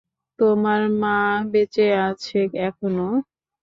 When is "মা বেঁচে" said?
1.01-1.87